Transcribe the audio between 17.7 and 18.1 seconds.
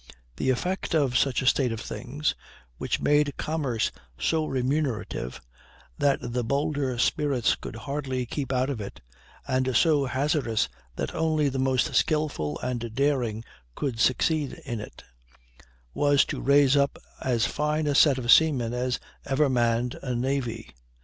a